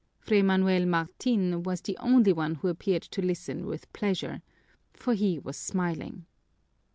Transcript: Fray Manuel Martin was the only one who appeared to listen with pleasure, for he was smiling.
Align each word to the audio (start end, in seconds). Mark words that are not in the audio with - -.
Fray 0.17 0.41
Manuel 0.41 0.87
Martin 0.87 1.61
was 1.61 1.81
the 1.81 1.95
only 1.99 2.33
one 2.33 2.55
who 2.55 2.69
appeared 2.69 3.03
to 3.03 3.21
listen 3.21 3.67
with 3.67 3.93
pleasure, 3.93 4.41
for 4.95 5.13
he 5.13 5.37
was 5.37 5.57
smiling. 5.57 6.25